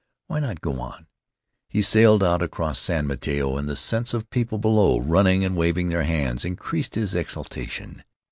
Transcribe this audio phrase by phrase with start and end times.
[0.25, 1.05] Why not go on?
[1.69, 5.89] He sailed out across San Mateo, and the sense of people below, running and waving
[5.89, 8.03] their hands, increased his exultation.